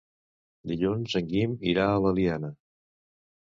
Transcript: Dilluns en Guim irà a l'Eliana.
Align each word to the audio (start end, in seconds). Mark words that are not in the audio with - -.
Dilluns 0.71 1.13
en 1.19 1.27
Guim 1.33 1.53
irà 1.73 1.85
a 1.91 2.01
l'Eliana. 2.07 2.51